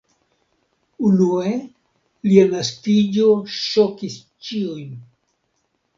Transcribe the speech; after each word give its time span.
Unue 1.09 1.51
lia 2.29 2.47
naskiĝo 2.55 3.27
ŝokis 3.59 4.17
ĉiujn. 4.49 5.01